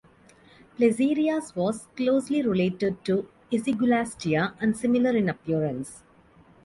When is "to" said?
3.05-3.29